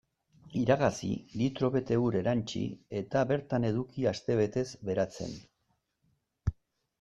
Iragazi, 0.59 1.09
litro 1.41 1.69
bete 1.75 1.95
ur 2.05 2.17
erantsi 2.21 2.61
eta 3.01 3.23
bertan 3.33 3.69
eduki 3.69 4.09
astebetez 4.13 4.65
beratzen. 4.91 5.37